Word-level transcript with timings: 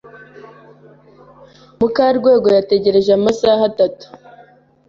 Mukarwego 1.79 2.47
yategereje 2.57 3.11
amasaha 3.19 3.61
atatu. 3.71 4.05